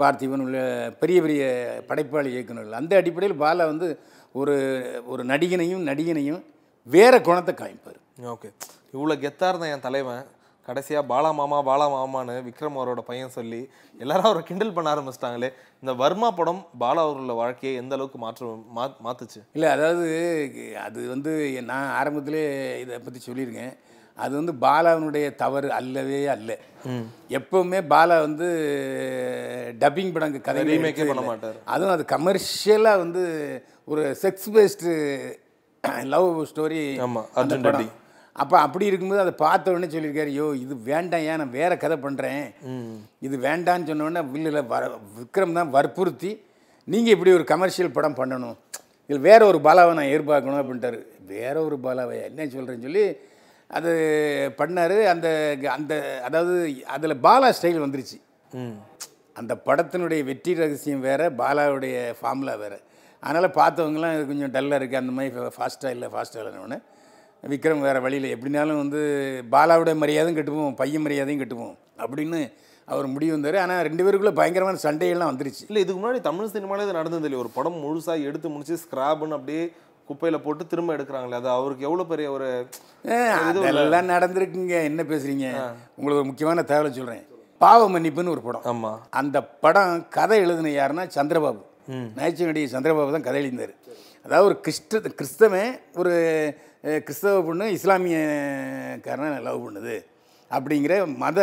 [0.00, 0.58] பார்த்திபன் உள்ள
[1.02, 1.42] பெரிய பெரிய
[1.90, 3.88] படைப்பாளி இயக்குனர்கள் அந்த அடிப்படையில் பாலா வந்து
[4.40, 4.56] ஒரு
[5.12, 6.42] ஒரு நடிகனையும் நடிகனையும்
[6.86, 8.00] வேற குணத்தை காமிப்பார்.
[8.32, 8.48] ஓகே.
[8.94, 10.26] இவ்வளோ கெத்தாக இருந்த என் தலைவன்
[10.68, 13.60] கடைசியாக பாலா மாமா பாலா மாமான்னு விக்ரம் அவரோட பையன் சொல்லி
[14.02, 15.48] எல்லாரும் அவரை கிண்டல் பண்ண ஆரம்பிச்சிட்டாங்களே.
[15.82, 19.40] இந்த வர்மா படம் பாலா அவர்களோட வாழ்க்கையை எந்த அளவுக்கு மாற்று மா மாத்துச்சு?
[19.56, 20.06] இல்லை அதாவது
[20.86, 21.32] அது வந்து
[21.70, 22.42] நான் ஆரம்பத்திலே
[22.82, 23.72] இதை பற்றி சொல்லியிருக்கேன்.
[24.24, 26.50] அது வந்து பாலாவினுடைய தவறு அல்லவே அல்ல.
[27.38, 28.48] எப்பவுமே பாலா வந்து
[29.82, 31.56] டப்பிங் படம் கதை ஏ பண்ண மாட்டார்.
[31.74, 33.22] அதுவும் அது கமர்ஷியலாக வந்து
[33.92, 34.92] ஒரு sex based
[36.14, 36.82] love story
[37.64, 37.88] ready.
[38.42, 42.44] அப்போ அப்படி இருக்கும்போது அதை பார்த்த உடனே சொல்லியிருக்காரு யோ இது வேண்டாம் ஏன் நான் வேற கதை பண்ணுறேன்
[43.26, 44.82] இது வேண்டான்னு சொன்ன உடனே வில்லில் வர
[45.16, 46.30] விக்ரம் தான் வற்புறுத்தி
[46.88, 48.56] நீங்கள் இப்படி ஒரு கமர்ஷியல் படம் பண்ணணும்.
[49.10, 51.00] இதில் வேற ஒரு பாலாவை நான் எதிர்பார்க்கணும் அப்படின்ட்டாரு.
[51.32, 53.04] வேற ஒரு பாலாவை என்ன சொல்கிறேன்னு சொல்லி
[53.76, 53.90] அது
[54.58, 54.98] பண்ணார்.
[55.12, 55.28] அந்த
[55.76, 55.94] அந்த
[56.26, 56.54] அதாவது
[56.94, 58.18] அதில் பாலா ஸ்டைல் வந்துருச்சு.
[59.40, 62.78] அந்த படத்தினுடைய வெற்றி ரகசியம் வேறு பாலாவுடைய ஃபார்முலா வேறு.
[63.22, 66.78] அதனால் பார்த்தவங்களாம் இது கொஞ்சம் டல்லாக இருக்குது அந்த மாதிரி ஃபாஸ்ட்டாக இல்லை ஃபாஸ்ட்டாக இல்லைன்னு
[67.52, 69.00] விக்ரம் வேறு வழியில் எப்படினாலும் வந்து
[69.52, 72.40] பாலாவுடைய மரியாதையும் கட்டுவோம் பையன் மரியாதையும் கட்டுவோம் அப்படின்னு
[72.88, 73.56] அவர் முடிவு வந்தார்.
[73.62, 75.64] ஆனால் ரெண்டு பேருக்குள்ளே பயங்கரமான சண்டைகள்லாம் வந்துருச்சு.
[75.70, 79.64] இல்லை இதுக்கு முன்னாடி தமிழ் சினிமாலே இது நடந்தது இல்லையா ஒரு படம் முழுசாக எடுத்து முடிச்சு ஸ்கிராப்னு அப்படியே
[80.08, 82.48] குப்பையில் போட்டு திரும்ப எடுக்கிறாங்களே அது அவருக்கு எவ்வளோ பெரிய ஒரு
[83.10, 84.76] ஏ, அதெல்லாம் நடந்திருக்குங்க.
[84.90, 85.46] என்ன பேசுகிறீங்க
[85.96, 87.24] உங்களுக்கு ஒரு முக்கியமான தகவலை சொல்கிறேன்
[87.60, 88.66] பாவ மன்னிப்புன்னு ஒரு படம்.
[88.70, 91.62] ஆமாம் அந்த படம் கதை எழுதின யாருன்னா சந்திரபாபு.
[92.18, 93.74] நகைச்சுவை சந்திரபாபு தான் கதை எழுதினார்
[94.26, 96.12] அதாவது ஒரு கிறிஸ்த கிறிஸ்தவன் ஒரு
[97.06, 99.96] கிறிஸ்தவ பொண்ணு இஸ்லாமியக்காரனை லவ் பண்ணுது.
[100.50, 101.38] அப்படிங்கிற மத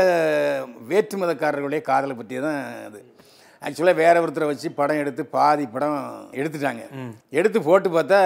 [0.92, 3.00] வேற்று மதக்காரர்களுடைய காதலை பற்றி தான் அது.
[3.66, 5.98] ஆக்சுவலாக வேற ஒருத்தரை வச்சு படம் எடுத்து பாதி படம்
[6.40, 6.84] எடுத்துட்டாங்க.
[7.40, 8.20] எடுத்து போட்டு பார்த்தா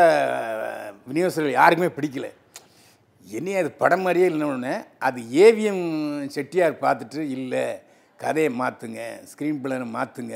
[1.10, 2.28] விநியோகஸ்தர்கள் யாருக்குமே பிடிக்கல.
[3.28, 4.74] என்னைய அது படம் மாதிரியே இல்லைன்னு
[5.08, 5.84] அது ஏவிஎம்
[6.36, 7.66] செட்டியார் பார்த்துட்டு இல்லை
[8.20, 10.36] கதையை மாற்றுங்க ஸ்க்ரீன் பிளேனை மாற்றுங்க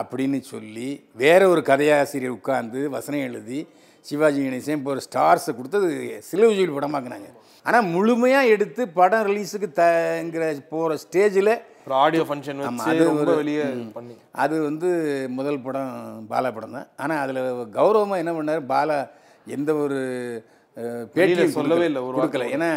[0.00, 0.88] அப்படின்னு சொல்லி
[1.22, 3.58] வேற ஒரு கதையாசிரியர் உட்கார்ந்து வசனம் எழுதி
[4.06, 5.92] சிவாஜி கணேசன் இப்போ ஒரு ஸ்டார்ஸை கொடுத்து அது
[6.30, 7.28] சிலுவைஜியில் படமாக்குனாங்க.
[7.66, 11.52] ஆனால் முழுமையாக எடுத்து படம் ரிலீஸுக்கு தங்கிற போகிற ஸ்டேஜில்
[11.86, 13.62] ஒரு ஆடியோ ஃபங்க்ஷன் அது ரொம்ப ஒரு- வெளியே
[13.92, 14.14] பண்ணி.
[14.32, 14.88] அது வந்து
[15.30, 16.86] முதல் படம் பாலா படம் தான்.
[16.96, 17.40] ஆனால் அதில்
[17.72, 18.66] கௌரவமாக என்ன பண்ணார்?
[18.68, 18.98] பாலா
[19.46, 19.98] எந்த ஒரு
[20.76, 21.84] அஹ், பேட்டியும் சொல்லவே.
[21.84, 22.46] இல்லை, ஒரு கொடுக்கல.
[22.50, 22.70] ஏன்னா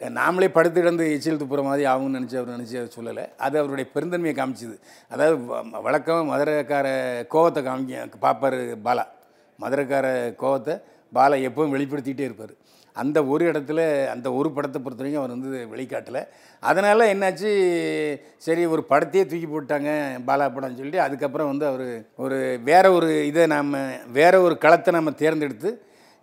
[0.00, 3.28] நாமளே படுத்து கிடந்து எச்சில் துப்புற மாதிரி ஆகும்னு நினச்சி அவர் நினச்சி அவர் சொல்லலை.
[3.36, 4.74] அது அவருடைய பெருந்தன்மையை காமிச்சுது.
[5.08, 5.36] அதாவது
[5.90, 6.86] வழக்கமா மதுரைக்கார
[7.30, 9.04] கோவத்தை காமிக்க பார்ப்பார் பாலா.
[9.58, 10.06] மதுரைக்கார
[10.38, 10.74] கோவத்தை
[11.14, 12.54] பாலா எப்பவும் வெளிப்படுத்திக்கிட்டே இருப்பார்.
[13.02, 13.80] அந்த ஒரு இடத்துல
[14.14, 16.22] அந்த ஒரு படத்தை பொறுத்த வரைக்கும் அவர் வந்து வெளிக்காட்டலை.
[16.62, 17.50] அதனால் என்னாச்சு
[18.46, 19.90] சரி ஒரு படத்தையே தூக்கி போட்டாங்க
[20.28, 21.88] பாலா படம்னு சொல்லிட்டு அதுக்கப்புறம் வந்து அவர்
[22.24, 22.38] ஒரு
[22.70, 23.72] வேற ஒரு இதை நாம்
[24.18, 25.72] வேற ஒரு களத்தை நம்ம தேர்ந்தெடுத்து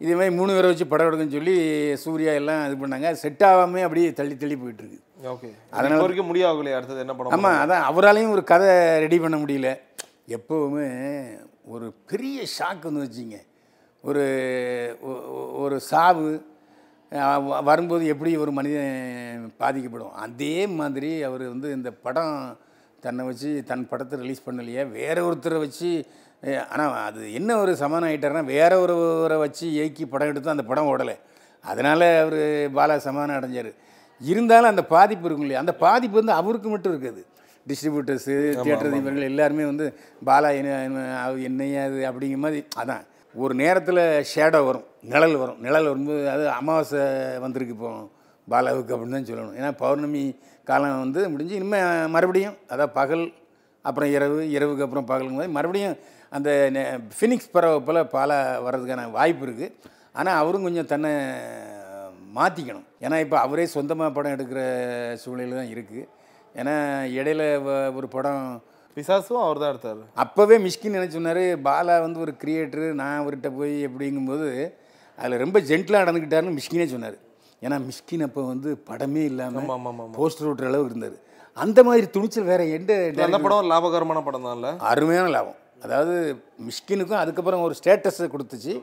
[0.01, 1.55] இதே மாதிரி மூணு பேரை வச்சு படம் எடுக்கணும்னு சொல்லி
[2.03, 3.09] சூர்யா எல்லாம் இது பண்ணாங்க.
[3.23, 4.99] செட் ஆகாமல் அப்படியே தள்ளி தள்ளி போயிட்டு இருக்கு.
[5.33, 5.49] ஓகே.
[5.75, 8.71] அதனால வரைக்கும் முடியாகலையே அடுத்தது என்ன படம் ஆமாம் அதான் அவராலையும் ஒரு கதை
[9.03, 9.69] ரெடி பண்ண முடியல.
[10.37, 10.87] எப்போவுமே
[11.73, 13.37] ஒரு பெரிய ஷாக் வந்து வச்சிங்க
[14.03, 14.23] ஒரு
[15.63, 16.29] ஒரு சாவு
[17.69, 20.13] வரும்போது எப்படி ஒரு மனிதன் பாதிக்கப்படும்?
[20.25, 22.35] அதே மாதிரி அவர் வந்து இந்த படம்
[23.05, 25.89] தன்னை வச்சு தன் படத்தை ரிலீஸ் பண்ணலையே வேற ஒருத்தரை வச்சு
[26.73, 31.15] ஆனால் அது என்ன ஒரு சமாதானம் ஆகிட்டாருன்னா வேற ஒருவரை வச்சு இயக்கி படம் எடுத்து அந்த படம் ஓடலை.
[31.63, 32.39] அதனால் அவர்
[32.77, 33.71] பாலா சமாதானம் அடைஞ்சார்.
[34.21, 35.63] இருந்தாலும் அந்த பாதிப்பு இருக்கும் இல்லையா?
[35.65, 37.21] அந்த பாதிப்பு வந்து அவருக்கு மட்டும் இருக்குது.
[37.69, 39.85] டிஸ்ட்ரிபியூட்டர்ஸு தியேட்டர் இவர்கள் எல்லாருமே வந்து
[40.29, 41.03] பாலா என்ன
[41.49, 43.03] என்னையா அது அப்படிங்கிற மாதிரி அதான்.
[43.35, 45.59] ஒரு நேரத்தில் ஷேடோ வரும் நிழல் வரும்.
[45.61, 47.01] நிழல் வரும்போது அது அமாவாசை
[47.43, 47.91] வந்திருக்கு இப்போ
[48.47, 49.55] பாலாவுக்கு அப்படின்னு தான் சொல்லணும்.
[49.59, 50.23] ஏன்னா பௌர்ணமி
[50.67, 53.23] காலம் வந்து முடிஞ்சு இனிமேல் மறுபடியும் அதான் பகல்
[53.85, 55.95] அப்புறம் இரவு இரவுக்கு அப்புறம் பகலுங்க மாதிரி மறுபடியும்
[56.31, 56.49] அந்த
[57.15, 58.35] ஃபினிக்ஸ் பறவை போல் பாலா
[58.65, 59.69] வர்றதுக்கான வாய்ப்பு இருக்குது
[60.15, 61.11] ஆனால் அவரும் கொஞ்சம் தன்னை
[62.33, 64.61] மாற்றிக்கணும் ஏன்னா இப்போ அவரே சொந்தமாக படம் எடுக்கிற
[65.23, 66.03] சூழ்நிலை தான் இருக்குது
[66.55, 66.75] ஏன்னா
[67.15, 68.45] இடையில வ- ஒரு படம்
[68.95, 69.97] பிசாசும் அவர் தான் எடுத்தார்.
[70.15, 74.73] அப்போவே மிஷ்கின் என்ன சொன்னார் பாலா வந்து ஒரு கிரியேட்டரு நான் அவர்கிட்ட போய் எப்படிங்கும்போது
[75.17, 77.13] அதில் ரொம்ப ஜென்டிலாக நடந்துக்கிட்டாருன்னு மிஷ்கினே சொன்னார்.
[77.61, 79.65] ஏன்னா மிஷ்கின் அப்போ வந்து படமே இல்லாமல்.
[80.17, 81.13] போஸ்டர் ஓட்டுற அளவு இருந்தார்.
[81.53, 85.55] அந்த மாதிரி துணிச்சல் வேற எந்த அந்த director- படம் லாபகரமான படம் தான்ல அருமையான லாபம்.
[85.83, 88.81] அதாவது மிஷ்கினுக்கும் அதுக்கப்புறம் ஒரு ஸ்டேட்டஸை கொடுத்துச்சு.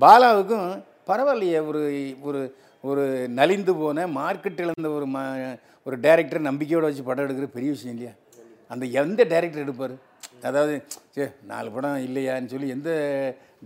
[0.00, 7.02] பாலாவுக்கும் பரவாயில்லையே ஒரு ஒரு ஒரு நலிந்து போன மார்க்கெட் இழந்த ஒரு ம ஒரு டைரக்டர் நம்பிக்கையோடு வச்சு
[7.02, 8.16] படம் எடுக்கிற பெரிய விஷயம் இல்லையா?
[8.72, 9.94] அந்த எந்த டைரக்டர் எடுப்பார்?
[10.48, 10.74] அதாவது
[11.14, 12.90] சே நாலு படம் இல்லையான்னு சொல்லி எந்த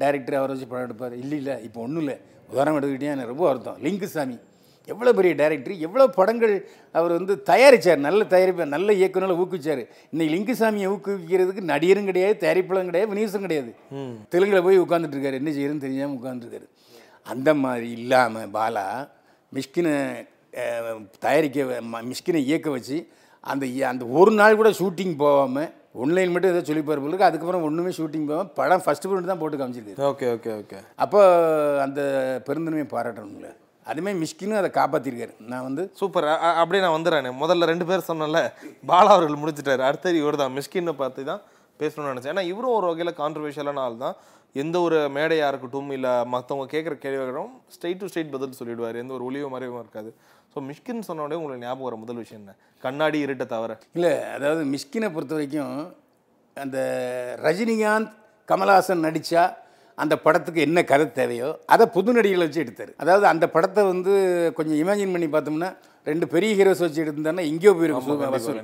[0.02, 1.14] டைரக்டர் அவரை வச்சு படம் எடுப்பார்?
[1.22, 2.16] இல்லை இல்லை இப்போ ஒன்றும் இல்லை.
[2.52, 3.78] உதாரணம் எடுத்துக்கிட்டே எனக்கு ரொம்ப வருத்தம்.
[3.86, 4.36] லிங்குசாமி.
[4.92, 6.54] எவ்வளோ பெரிய டைரக்டர் எவ்வளோ படங்கள்
[6.98, 9.82] அவர் வந்து தயாரித்தார் நல்ல தயாரிப்பார் நல்ல இயக்குனரை ஊக்குவிச்சார்.
[10.12, 13.70] இன்னைக்கு லிங்குசாமியை ஊக்குவிக்கிறதுக்கு நடிகரும் கிடையாது தயாரிப்பாளரும் கிடையாது வினியூசரும் கிடையாது.
[14.34, 15.40] தெலுங்கில் போய் உட்காந்துட்டு இருக்காரு.
[15.42, 16.68] என்ன செய்யறதுன்னு தெரியாமல் உட்காந்துருக்காரு
[17.32, 18.86] அந்த மாதிரி இல்லாமல் பாலா
[19.52, 19.94] மிஷ்கினை
[21.24, 22.98] தயாரிக்க மிஷ்கினை இயக்க வச்சு
[23.52, 25.70] அந்த அந்த ஒரு நாள் கூட ஷூட்டிங் போகாமல்
[26.02, 27.28] ஒன்லைன் மட்டும் ஏதோ சொல்லிப்பார் போல இருக்கு.
[27.28, 31.20] அதுக்கப்புறம் ஒன்றுமே ஷூட்டிங் போகாமல் படம் ஃபஸ்ட்டு பிரிண்ட் தான் போட்டு காமிச்சிருக்கு ஓகே ஓகே ஓகே அப்போ
[31.84, 32.00] அந்த
[32.46, 33.50] பெருந்தன்மையை பாராட்டணும்ல.
[33.90, 36.26] அதுமாதிரி மிஷ்கினும் அதை காப்பாற்றிருக்காரு நான் வந்து சூப்பர்
[36.60, 37.38] அப்படியே நான் வந்துடுறேன்.
[37.42, 38.40] முதல்ல ரெண்டு பேர் சொன்னல
[38.90, 39.82] பாலா அவர்கள் முடிச்சிட்டாரு.
[39.88, 41.42] அடுத்தது இவர் தான் மிஸ்கின்னு பார்த்து தான்
[41.80, 42.32] பேசணும்னு நினச்சேன்.
[42.34, 44.16] ஏன்னா இவரும் ஒரு வகையில் கான்ட்ரவர்ஷியலான ஆள் தான்.
[44.62, 48.96] எந்த ஒரு மேடையாக இருக்கட்டும் இல்லை மற்றவங்க கேட்குற கேள்விகளும் ஸ்ட்ரெயிட் டு ஸ்ட்ரெயிட் பதில் சொல்லிடுவார்.
[49.02, 50.10] எந்த ஒரு ஒளிவு மறைவும் இருக்காது.
[50.54, 52.52] ஸோ மிஷ்கின் சொன்ன உடனே உங்களுக்கு ஞாபகம் வர முதல் விஷயம் என்ன?
[52.82, 55.76] கண்ணாடி இருட்டை தவிர இல்லை அதாவது மிஷ்கினை பொறுத்த வரைக்கும்
[56.56, 56.78] அந்த
[57.46, 58.10] ரஜினிகாந்த்
[58.48, 59.44] கமல்ஹாசன் நடித்தா
[59.98, 62.92] அந்த படத்துக்கு என்ன கதை தேவையோ அதை புது நடிகளை வச்சு எடுத்தார்.
[63.02, 64.12] அதாவது அந்த படத்தை வந்து
[64.56, 65.68] கொஞ்சம் இமேஜின் பண்ணி பார்த்தோம்னா
[66.06, 68.32] ரெண்டு பெரிய ஹீரோஸ் வச்சு எடுத்திருந்தாருன்னா எங்கேயோ போயிருக்கும்.
[68.34, 68.58] வசூல்.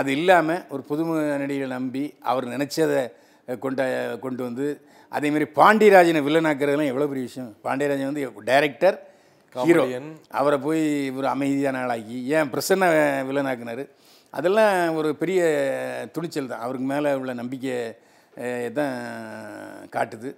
[0.00, 1.02] அது இல்லாமல் ஒரு புது
[1.42, 3.00] நடிகளை நம்பி அவர் நினச்சதை
[3.48, 3.82] கொண்ட
[4.24, 4.66] கொண்டு வந்து
[5.12, 7.50] அதேமாரி பாண்டியராஜனை வில்லனாக்குறதுலாம் எவ்வளோ பெரிய விஷயம்.
[7.66, 8.96] பாண்டியராஜன் வந்து டைரக்டர்
[9.56, 9.84] ஹீரோ
[10.38, 10.82] அவரை போய்
[11.18, 12.88] ஒரு அமைதியான ஆளாக்கி ஏன் பிரசன்ன
[13.28, 13.84] வில்லனாக்குனார்?
[14.38, 15.40] அதெல்லாம் ஒரு பெரிய
[16.14, 16.62] துணிச்சல் தான்.
[16.64, 17.76] அவருக்கு மேலே உள்ள நம்பிக்கை
[18.78, 18.96] தான்
[19.94, 20.30] காட்டுது.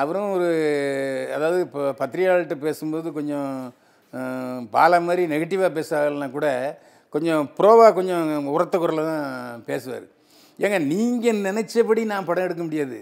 [0.00, 0.48] அவரும் ஒரு
[1.36, 3.52] அதாவது இப்போ பத்திரிகையாளர்கிட்ட பேசும்போது கொஞ்சம்
[4.74, 6.48] பாலா மாதிரி நெகட்டிவாக பேசாதனா கூட
[7.14, 10.06] கொஞ்சம் ப்ரோவாக கொஞ்சம் உரத்த குரலில் தான் பேசுவார்.
[10.64, 12.98] ஏங்க நீங்கள் நினச்சபடி நான் படம் எடுக்க முடியாது.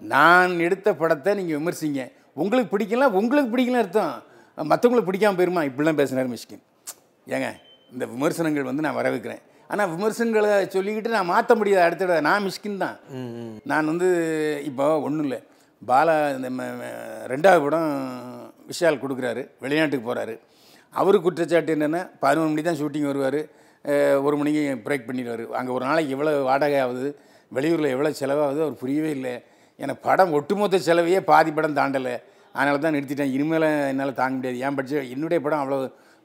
[0.00, 2.04] நான் எடுத்த படத்தை நீங்கள் விமர்சிங்க.
[2.42, 4.14] உங்களுக்கு பிடிக்கலாம் உங்களுக்கு பிடிக்கலாம் அர்த்தம்.
[4.58, 5.62] மற்றவங்களுக்கு பிடிக்காமல் போயிருமா?
[5.68, 6.62] இப்படிலாம் பேசுனார் மிஷ்கின்.
[7.34, 7.48] ஏங்க
[7.94, 9.42] இந்த விமர்சனங்கள் வந்து நான் வரவேற்கிறேன்.
[9.72, 11.84] ஆனால் விமர்சனங்களை சொல்லிக்கிட்டு நான் மாற்ற முடியாது.
[11.88, 12.96] அடுத்த நான் மிஷ்கின் தான்.
[13.70, 14.08] நான் வந்து
[14.70, 15.40] இப்போ ஒன்றும் இல்லை.
[15.90, 16.48] பாலா இந்த
[17.32, 17.88] ரெண்டாவது படம்
[18.70, 19.42] விஷால் கொடுக்குறாரு.
[19.64, 20.34] வெளிநாட்டுக்கு போகிறாரு
[21.00, 23.40] அவர் குற்றச்சாட்டு என்னென்னா பதினொரு மணி தான் ஷூட்டிங் வருவார்.
[24.26, 25.42] ஒரு மணிக்கு பிரேக் பண்ணிடுவார்.
[25.58, 27.08] அங்கே ஒரு நாளைக்கு எவ்வளோ வாடகை ஆகுது?
[27.56, 28.60] வெளியூரில் எவ்வளோ செலவாகுது?
[28.66, 29.34] அவர் புரியவே இல்லை.
[29.82, 32.14] ஏன்னா படம் ஒட்டுமொத்த செலவையே பாதி படம் தாண்டலை.
[32.54, 33.32] அதனால தான் நிறுத்திட்டேன்.
[33.36, 34.58] இனிமேல் என்னால் தாங்க முடியாது.
[34.66, 35.78] ஏன் பட்ஜெட் என்னுடைய படம் அவ்வளோ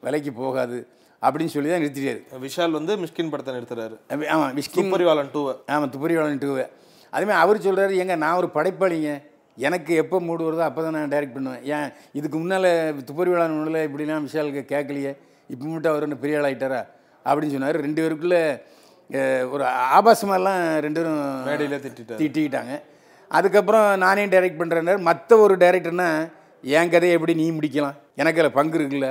[0.06, 0.80] விலைக்கு போகாது
[1.22, 2.22] அப்படின்னு சொல்லி தான் நிறுத்திட்டாரு.
[2.44, 3.96] விஷால் வந்து மிஷ்கின் படத்தை நிறுத்துறாரு.
[4.34, 6.66] ஆமாம் விஷ்கின் சூப்பரிவாளன் டூவை ஆமாம் துப்பறிவாளன் டூவை
[7.14, 9.12] அதுமாதிரி அவர் சொல்கிறாரு ஏங்க நான் ஒரு படைப்பாளிங்க.
[9.68, 11.64] எனக்கு எப்போ மூடு வருதோ அப்போ தான் நான் டைரக்ட் பண்ணுவேன்.
[11.76, 11.90] ஏன்
[12.20, 12.70] இதுக்கு முன்னால்
[13.08, 15.12] துப்பறிவாளன் ஒன்றில் இப்படிலாம் விஷாலுக்கு கேட்கலையே.
[15.54, 16.82] இப்போ மட்டும் அவர் என்ன பெரிய ஆள் ஆகிட்டாரா
[17.26, 17.80] அப்படின்னு சொன்னார்.
[17.86, 18.42] ரெண்டு பேருக்குள்ளே
[19.54, 19.64] ஒரு
[19.98, 22.22] ஆபாசமாலாம் ரெண்டு பேரும் மேடையில திட்டிட்டாரு.
[23.38, 26.08] அதுக்கப்புறம் நானே டைரக்ட் பண்ணுறேன்னாரு மற்ற ஒரு டைரக்டர்னா
[26.78, 27.98] என் கதையை எப்படி நீ முடிக்கலாம்?
[28.22, 29.10] எனக்கு அதில் பங்கு இருக்குல்ல?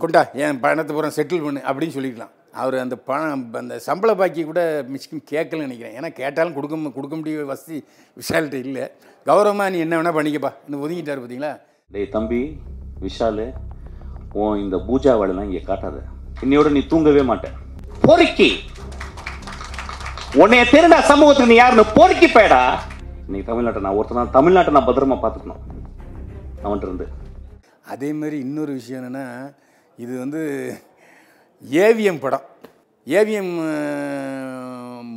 [0.00, 4.60] கொண்டா என் பணத்தை பூரா செட்டில் பண்ணு அப்படின்னு சொல்லிக்கலாம் அவர் அந்த பணம் அந்த சம்பள பாக்கி கூட
[4.94, 5.94] மிஸ்கின் கேட்கலன்னு நினைக்கிறேன்.
[5.98, 7.78] ஏன்னா கேட்டாலும் கொடுக்க கொடுக்க முடிய வசதி
[8.16, 8.84] விஷால்கிட்ட இல்லை.
[9.30, 11.52] கௌரவமாக நீ என்ன வேணால் பண்ணிக்கப்பா இந்த ஒதுங்கிட்டார் பார்த்தீங்களா?
[11.94, 12.40] டேய் தம்பி
[13.06, 13.46] விஷாலு
[14.42, 15.98] உன் இந்த பூஜா வேலைலாம் இங்கே காட்டாத.
[16.44, 17.56] இன்னையோட நீ தூங்கவே மாட்டேன்
[18.06, 18.50] பொறுக்கி!
[20.42, 22.62] உன்னைய தெரிந்த சமூகத்துக்கு நீ யாருன்னு பொறுக்கி போயடா.
[23.28, 25.62] இன்னைக்கு தமிழ்நாட்டை நான் ஒருத்தன் தமிழ்நாட்டை நான் பத்திரமா பார்த்துக்கணும்.
[26.62, 27.06] அவன்கிட்ட இருந்து
[27.92, 29.24] அதே மாதிரி இன்னொரு விஷயம் என்னென்னா
[30.02, 30.40] இது வந்து
[31.86, 32.46] ஏவிஎம் படம்.
[33.18, 33.50] ஏவிஎம்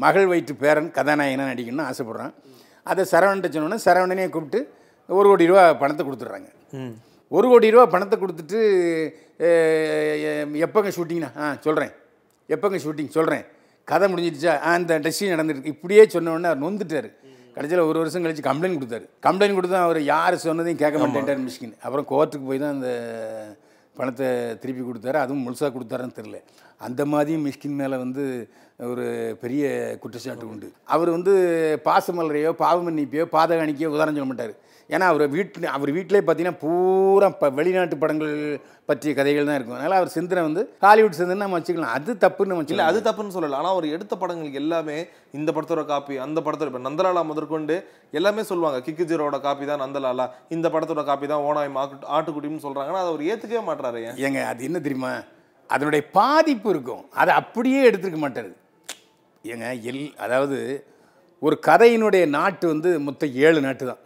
[0.04, 2.34] மகள் வயிற்று பேரன் கதாநாயகனாக நடிக்கணும்னு ஆசைப்பட்றான்.
[2.92, 4.62] அதை சரவணன்ட்ட சொன்னோன்னே சரவணனே கூப்பிட்டு
[5.20, 6.52] ஒரு கோடி ரூபா பணத்தை கொடுத்துட்றாங்க.
[7.38, 8.60] ஒரு கோடி ரூபா பணத்தை கொடுத்துட்டு
[10.68, 11.32] எப்போங்க ஷூட்டிங்னா?
[11.42, 11.96] ஆ சொல்கிறேன்
[12.56, 13.12] எப்போங்க ஷூட்டிங்?
[13.18, 13.46] சொல்கிறேன்
[13.94, 14.54] கதை முடிஞ்சிடுச்சா?
[14.68, 17.12] ஆ இந்த டெஸ்டிங் நடந்துருக்கு இப்படியே சொன்ன உடனே அவர் நொந்துட்டார்.
[17.56, 19.06] கடைசியில் ஒரு வருஷம் கழிச்சு கம்ப்ளைண்ட் கொடுத்தாரு.
[19.28, 22.90] கம்ப்ளைண்ட் கொடுத்தா அவர் யார் சொன்னதையும் கேட்க மாட்டேன்ட்டார் மிஷ்கின் அப்புறம் கோர்ட்டுக்கு போய் தான் அந்த
[24.00, 24.28] பணத்தை
[24.62, 25.18] திருப்பி கொடுத்தாரு.
[25.24, 26.40] அதுவும் முழுசாக கொடுத்தாருன்னு தெரில
[26.88, 28.24] அந்த மாதிரியும் மிஷ்கின் மேலே வந்து
[28.92, 29.06] ஒரு
[29.42, 29.64] பெரிய
[30.04, 30.68] குற்றச்சாட்டு உண்டு.
[30.94, 31.34] அவர் வந்து
[31.88, 34.54] பாசமலரையோ பாவமன்னிப்பையோ பாதகாணிக்கையோ உதாரணம் சொல்ல மாட்டார்.
[34.94, 38.36] ஏன்னா அவர் வீட்டில் அவர் வீட்டிலே பார்த்தீங்கன்னா பூரா இப்போ வெளிநாட்டு படங்கள்
[38.90, 39.78] பற்றிய கதைகள் தான் இருக்கும்.
[39.78, 41.94] அதனால் அவர் சிந்தனை வந்து ஹாலிவுட் சிந்தனை நம்ம வச்சுக்கலாம்.
[41.98, 42.92] அது தப்புன்னு நம்ம இல்ல வச்சுக்கலாம்.
[42.92, 43.60] அது தப்புன்னு சொல்லல.
[43.62, 44.98] ஆனா அவர் எடுத்த படங்களுக்கு எல்லாமே
[45.40, 47.78] இந்த படத்தோட காப்பி அந்த படத்தோட இப்ப நந்தலாலா முதற்கொண்டு
[48.20, 48.80] எல்லாமே சொல்லுவாங்க.
[48.88, 53.28] கிக்கு ஜீரோட காப்பி தான் நந்தலாலா இந்த படத்தோட காப்பி தான் ஓனாய் மாட்டு ஆட்டுக்குட்டின்னு சொல்றாங்கன்னா அதை அவர்
[53.32, 54.18] ஏத்துக்கவே மாட்டாரு ஏன்?
[54.28, 55.14] ஏங்க அது என்ன தெரியுமா?
[55.70, 57.04] அதனுடைய பாதிப்பு இருக்கும்.
[57.22, 58.52] அதை அப்படியே எடுத்துக்க மாட்டாரு.
[59.46, 60.58] ஏங்க எல் அதாவது
[61.46, 64.00] ஒரு கதையினுடைய நாட்டு வந்து மொத்தம் ஏழு நாட்டு தான்.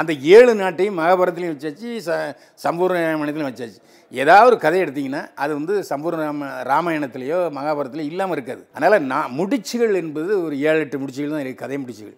[0.00, 2.18] அந்த ஏழு நாட்டையும் மகாபாரதத்துலையும் வச்சாச்சு ச
[2.64, 3.78] சம்பூர்ண ராமாயணத்துலையும் வச்சாச்சு.
[4.12, 8.62] ஏதாவது ஒரு கதை எடுத்தீங்கன்னா அது வந்து சம்பூர்ண ராம ராமாயணத்திலேயோ மகாபாரதத்துலையோ இல்லாமல் இருக்காது.
[8.76, 12.16] அதனால் நான் முடிச்சுகள் என்பது ஒரு ஏழு எட்டு முடிச்சுகள் தான் இருக்குது கதை முடிச்சுகள்.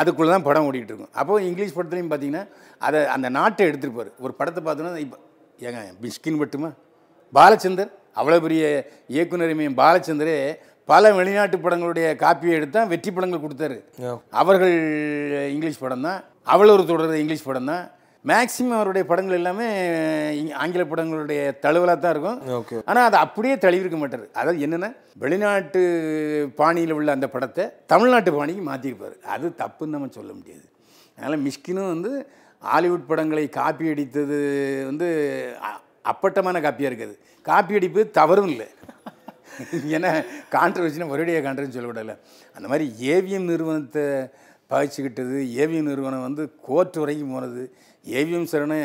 [0.00, 1.12] அதுக்குள்ளே தான் படம் ஓடிட்டு இருக்கும்.
[1.20, 2.44] அப்போ இங்கிலீஷ் படத்துலையும் பார்த்தீங்கன்னா
[2.88, 5.18] அதை அந்த நாட்டை எடுத்துருப்பார் ஒரு படத்தை பார்த்தோன்னா இப்போ
[5.68, 6.70] ஏங்க பிஸ்கின் மட்டுமா
[7.38, 7.90] பாலச்சந்தர்?
[8.20, 8.62] அவ்வளோ பெரிய
[9.14, 10.36] இயக்குனர் பாலச்சந்தரே
[10.90, 13.78] பல வெளிநாட்டு படங்களுடைய காப்பியை எடுத்தா வெற்றி படங்கள் கொடுத்தாரு.
[14.40, 14.74] அவர்கள்
[15.54, 16.20] இங்கிலீஷ் படம் தான்.
[16.54, 17.84] அவள் ஒரு தொடர் இங்கிலீஷ் படம் தான்.
[18.30, 19.66] மேக்சிமம் அவருடைய படங்கள் எல்லாமே
[20.62, 22.40] ஆங்கில படங்களுடைய தழுவலாக தான் இருக்கும்.
[22.90, 24.26] ஆனால் அதை அப்படியே தழுவிருக்க மாட்டார்.
[24.38, 24.90] அதாவது என்னென்னா
[25.22, 25.82] வெளிநாட்டு
[26.60, 30.66] பாணியில் உள்ள அந்த படத்தை தமிழ்நாட்டு பாணிக்கு மாற்றிருப்பார் அது தப்புன்னு நம்ம சொல்ல முடியாது.
[31.16, 32.12] அதனால் மிஷ்கினும் வந்து
[32.72, 34.38] ஹாலிவுட் படங்களை காப்பி அடித்தது
[34.90, 35.08] வந்து
[36.12, 37.14] அப்பட்டமான காப்பியாக இருக்குது.
[37.48, 38.68] காப்பி அடிப்பு தவறும் இல்லை.
[39.96, 40.10] ஏன்னா
[40.50, 42.16] கான்ட்ரவர்சினா ஒரேடியாக கான்ட்ரவர்சி சொல்லக்கூடாதுல்ல.
[42.54, 44.04] அந்த மாதிரி ஏவிஎம் நிறுவனத்தை
[44.70, 47.62] பகிச்சுக்கிட்டது ஏவிஎம் நிறுவனம் வந்து கோர்ட் வரைக்கும் போனது.
[48.04, 48.80] ஏவிஎம் சரணை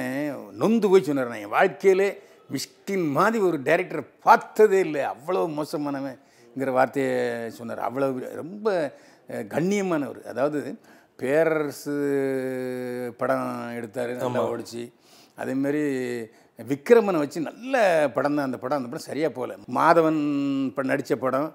[0.52, 1.28] நொந்து போய் சொன்னார்.
[1.28, 2.10] நான் என் வாழ்க்கையிலே
[2.54, 5.02] மிஷ்கின் மாதிரி ஒரு டைரக்டரை பார்த்ததே இல்லை.
[5.14, 7.16] அவ்வளோ மோசமானவன்ங்கிற வார்த்தையை
[7.50, 7.82] சொன்னார்.
[7.88, 8.94] அவ்வளோ ரொம்ப
[9.30, 10.22] கண்ணியமானவர்.
[10.24, 10.60] அதாவது
[11.22, 11.96] பேரரசு
[13.18, 14.84] படம் எடுத்தார் நல்லா ஓடிச்சு.
[15.42, 15.84] அதேமாரி
[16.60, 17.76] விக்ரமனை வச்சு நல்ல
[18.16, 18.48] படம் தான்.
[18.50, 19.56] அந்த படம் அந்த படம் சரியாக போகல.
[19.78, 20.20] மாதவன்
[20.92, 21.50] நடித்த படம்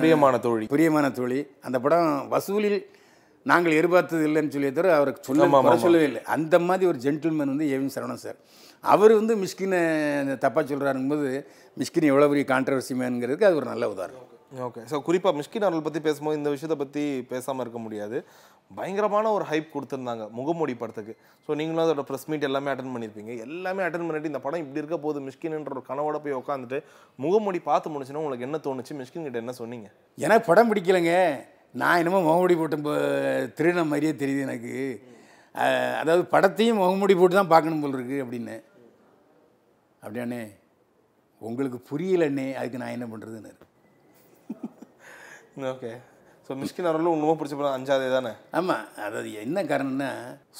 [0.00, 0.66] பிரியமான தோழி.
[0.74, 1.40] பிரியமான தோழி.
[1.68, 2.78] அந்த படம் வசூலில்
[3.50, 5.78] நாங்கள் எதிர்பார்த்தது இல்லைன்னு சொல்லி தவிர அவருக்கு சொல்ல.
[5.86, 6.22] சொல்லவே இல்லை.
[6.36, 8.38] அந்த மாதிரி ஒரு ஜென்டில்மேன் வந்து ஏவிஎம் சரவணன் சார்.
[8.84, 9.80] அவர் வந்து மிஷ்கினை
[10.44, 11.28] தப்பாக சொல்கிறாருங்கும்போது
[11.80, 14.30] மிஷ்கின் எவ்வளோ பெரிய கான்ட்ரவர்சி மேனுங்கிறதுக்கு அது ஒரு நல்ல உதாரணம்.
[14.66, 14.82] ஓகே.
[14.90, 18.18] ஸோ குறிப்பாக மிஷ்கின் அவர்கள் பற்றி பேசும்போது இந்த விஷயத்தை பற்றி பேசாமல் இருக்க முடியாது.
[18.70, 21.12] பயங்கரமான ஒரு ஹைப் கொடுத்துருந்தாங்க முகமூடி படத்துக்கு
[21.46, 24.96] ஸோ நீங்களும் அதோட ப்ரெஸ் மீட் எல்லாமே அட்டன் பண்ணியிருப்பீங்க எல்லாமே அட்டன் பண்ணிட்டு இந்த படம் இப்படி இருக்க
[25.04, 26.78] போகுது மிஷ்கின்ன்ற ஒரு கனவோட போய் உட்காந்துட்டு
[27.18, 28.94] முகமூடி பார்த்து முடிச்சுன்னா உங்களுக்கு என்ன தோணுச்சு?
[29.00, 29.88] மிஷ்கின் கிட்ட என்ன சொன்னீங்க?
[30.18, 31.14] எனக்கு படம் பிடிக்கலைங்க.
[31.82, 32.76] நான் என்னமோ முகமூடி போட்ட
[33.58, 34.74] திருடின மாதிரியே தெரியுது எனக்கு.
[36.00, 38.56] அதாவது படத்தையும் முகமூடி போட்டு தான் பார்க்கணும் போல் இருக்கு அப்படின்னு.
[40.02, 40.42] அப்படியாண்ணே
[41.42, 43.52] உங்களுக்கு புரியலண்ணே அதுக்கு நான் என்ன பண்ணுறதுன்னு
[45.72, 45.92] ஓகே
[46.46, 48.32] ஸோ மிஷ்கின் அவர்களும் உண்மை பிடிச்ச படம் அஞ்சாதே தானே?
[48.58, 50.10] ஆமாம் அதாவது என்ன காரணம்னா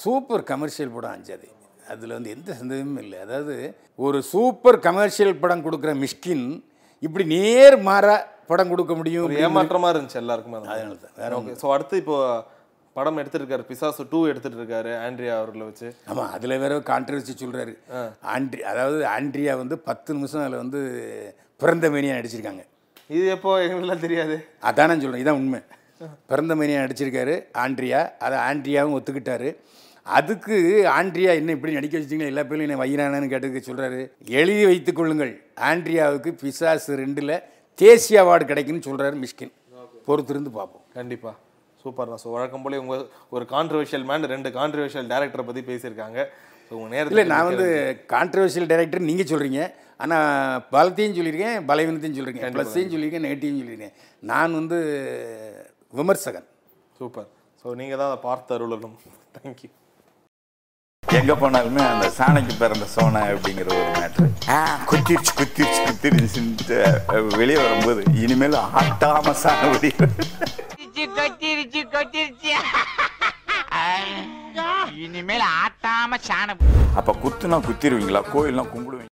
[0.02, 1.46] சூப்பர் கமர்ஷியல் படம் அஞ்சாது.
[1.92, 3.18] அதில் வந்து எந்த சந்தேகமும் இல்லை.
[3.24, 3.54] அதாவது
[3.98, 6.46] ஒரு சூப்பர் கமர்ஷியல் படம் கொடுக்குற மிஷ்கின்
[7.02, 8.14] இப்படி நேர் மாறா
[8.50, 12.16] படம் கொடுக்க முடியும் ஒரு அப்படின்னு- ஏமாற்றமா இருந்துச்சு எல்லாருக்குமே அதனால தான் வேற ஓகே ஸோ அடுத்து இப்போ
[12.96, 15.88] படம் எடுத்துட்டு இருக்காரு பிசாசு டூ எடுத்துட்டு இருக்காரு ஆண்ட்ரியா அவர்களை வச்சு.
[16.10, 17.72] ஆமாம் அதில் வேற கான்ட்ரவர்சி சொல்கிறாரு
[18.34, 20.80] ஆண்ட்ரி அதாவது ஆண்ட்ரியா வந்து பத்து நிமிஷம் அதில் வந்து
[21.60, 22.62] பிறந்த மேனியாக நடிச்சிருக்காங்க.
[23.08, 23.50] இது எப்போ?
[23.62, 24.36] எங்களுக்குலாம் தெரியாது.
[24.68, 25.60] அதான் சொல்கிறேன் இதான் உண்மை.
[26.30, 28.00] பிறந்த மேனியாக நடிச்சிருக்காரு ஆண்ட்ரியா.
[28.24, 29.48] அதை ஆண்ட்ரியாவும் ஒத்துக்கிட்டாரு.
[30.06, 30.56] அதுக்கு
[30.98, 34.00] ஆண்ட்ரியா என்ன இப்படி நடிக்க வச்சிட்டீங்களா எல்லா பேரும் என்ன வையிறானு கேட்டதுக்கு சொல்கிறாரு
[34.40, 35.32] எழுதி வைத்துக் கொள்ளுங்கள்.
[35.70, 37.34] ஆண்ட்ரியாவுக்கு பிசாசு ரெண்டில்
[37.74, 39.52] தேசிய அவார்டு கிடைக்குன்னு சொல்கிறாரு மிஷ்கின்.
[40.08, 40.84] பொறுத்திருந்து பார்ப்போம்.
[40.98, 41.32] கண்டிப்பா.
[41.82, 42.20] சூப்பர் தான்.
[42.24, 42.96] ஸோ வழக்கம் போல உங்க
[43.36, 46.18] ஒரு கான்ட்ரவர்ஷியல் மேன் ரெண்டு கான்ட்ரவர்ஷியல் டேரக்டரை பத்தி பேசியிருக்காங்க.
[46.66, 47.66] ஸோ உங்க இல்லை நேரத்தில் நான் வந்து
[48.14, 49.60] கான்ட்ரவர்ஷியல் டைரக்டர் நீங்கள் சொல்கிறீங்க
[50.02, 53.94] ஆனால் பலத்தையும் சொல்லியிருக்கேன் பலவீனத்தையும் சொல்லியிருக்கேன் ப்ளஸ்ஸையும் சொல்லியிருக்கேன் நெகட்டிவும் சொல்லியிருக்கேன்.
[54.22, 54.78] நான் வந்து
[55.94, 56.48] விமர்சகன்.
[57.00, 57.28] சூப்பர்.
[57.60, 58.98] ஸோ நீங்க தான் அதை பார்த்து அருளணும்.
[59.36, 59.70] தேங்க்யூ
[61.02, 64.26] எங்க போனாலுமே அந்த சாணைக்கு பிறந்த சோனை அப்படிங்கிற ஒரு மேட்ரு
[64.90, 66.78] குத்திருச்சு குத்திருச்சு குத்திருச்சுன்ட்டு
[67.40, 71.04] வெளியே வரும்போது இனிமேல் ஆட்டாம சாண கட்டிருச்சு
[71.96, 72.54] கட்டிருச்சு
[75.04, 76.62] இனிமேல் ஆட்டாம சாணம்.
[76.96, 78.22] அப்ப குத்துனா குத்திருவீங்களா?
[78.34, 79.12] கோயில்லாம் கும்பிடுவீங்க